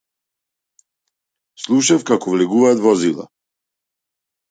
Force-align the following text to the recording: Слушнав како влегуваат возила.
Слушнав 1.65 2.07
како 2.09 2.35
влегуваат 2.35 2.85
возила. 2.89 3.31